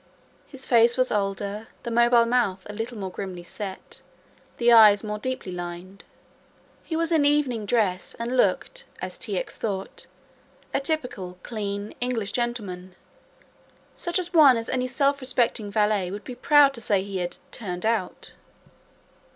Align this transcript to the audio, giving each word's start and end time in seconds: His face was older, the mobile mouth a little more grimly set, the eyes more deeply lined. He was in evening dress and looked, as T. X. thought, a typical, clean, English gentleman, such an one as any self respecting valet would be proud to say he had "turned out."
His 0.47 0.65
face 0.65 0.97
was 0.97 1.11
older, 1.11 1.67
the 1.83 1.91
mobile 1.91 2.25
mouth 2.25 2.65
a 2.67 2.73
little 2.73 2.97
more 2.97 3.11
grimly 3.11 3.43
set, 3.43 4.01
the 4.57 4.73
eyes 4.73 5.03
more 5.03 5.19
deeply 5.19 5.51
lined. 5.51 6.03
He 6.83 6.95
was 6.95 7.11
in 7.11 7.23
evening 7.23 7.67
dress 7.67 8.15
and 8.17 8.35
looked, 8.35 8.85
as 8.99 9.15
T. 9.15 9.37
X. 9.37 9.57
thought, 9.57 10.07
a 10.73 10.79
typical, 10.79 11.37
clean, 11.43 11.93
English 12.01 12.31
gentleman, 12.31 12.95
such 13.95 14.17
an 14.17 14.25
one 14.31 14.57
as 14.57 14.69
any 14.69 14.87
self 14.87 15.21
respecting 15.21 15.69
valet 15.69 16.09
would 16.09 16.23
be 16.23 16.33
proud 16.33 16.73
to 16.73 16.81
say 16.81 17.03
he 17.03 17.17
had 17.19 17.37
"turned 17.51 17.85
out." 17.85 18.31